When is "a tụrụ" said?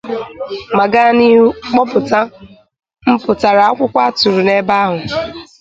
4.07-4.39